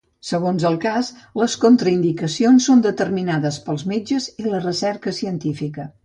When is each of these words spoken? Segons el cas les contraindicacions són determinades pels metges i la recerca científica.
Segons 0.27 0.63
el 0.67 0.75
cas 0.83 1.09
les 1.41 1.57
contraindicacions 1.65 2.69
són 2.69 2.81
determinades 2.85 3.59
pels 3.67 3.83
metges 3.91 4.29
i 4.45 4.47
la 4.47 4.63
recerca 4.65 5.15
científica. 5.19 5.87